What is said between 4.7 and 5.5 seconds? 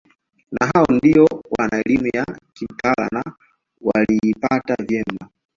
vyema